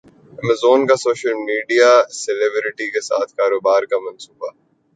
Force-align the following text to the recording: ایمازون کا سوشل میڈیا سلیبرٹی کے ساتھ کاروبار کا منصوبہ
ایمازون 0.37 0.85
کا 0.87 0.95
سوشل 0.95 1.33
میڈیا 1.41 1.89
سلیبرٹی 2.13 2.89
کے 2.91 3.01
ساتھ 3.01 3.33
کاروبار 3.35 3.83
کا 3.83 3.97
منصوبہ 3.99 4.49